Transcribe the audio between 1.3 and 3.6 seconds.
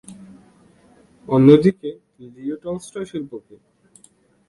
অন্যদিকে, Leo Tolstoy শিল্প কি?